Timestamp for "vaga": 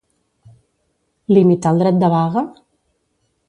2.17-2.47